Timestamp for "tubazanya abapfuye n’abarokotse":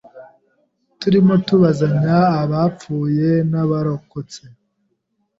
1.47-4.41